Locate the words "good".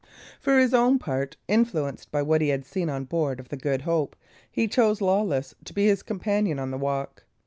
3.55-3.83